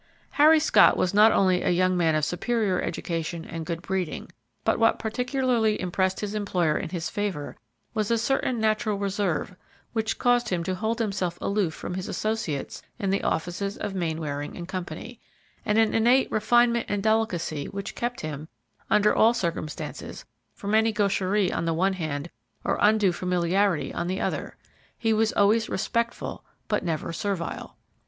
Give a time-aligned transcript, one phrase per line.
[0.31, 4.31] Harry Scott was not only a young man of superior education and good breeding,
[4.63, 7.55] but what particularly impressed his employer in his favor
[7.93, 9.55] was a certain natural reserve
[9.93, 14.65] which caused him to hold himself aloof from his associates in the offices of Mainwaring
[14.65, 18.47] & Co., and an innate refinement and delicacy which kept him,
[18.89, 20.25] under all circumstances,
[20.55, 22.31] from any gaucherie on the one hand,
[22.63, 24.57] or undue familiarity on the other;
[24.97, 27.77] he was always respectful but never servile.